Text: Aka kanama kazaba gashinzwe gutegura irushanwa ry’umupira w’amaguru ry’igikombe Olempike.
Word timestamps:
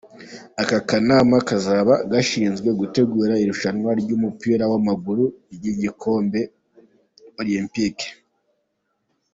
Aka 0.61 0.79
kanama 0.89 1.37
kazaba 1.47 1.93
gashinzwe 2.11 2.69
gutegura 2.79 3.33
irushanwa 3.43 3.91
ry’umupira 4.01 4.63
w’amaguru 4.71 5.23
ry’igikombe 5.53 6.39
Olempike. 7.39 8.07